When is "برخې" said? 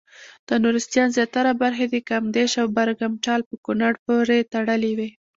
1.63-1.99